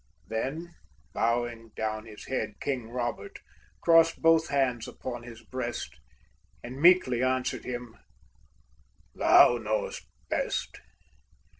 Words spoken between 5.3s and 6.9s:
breast, And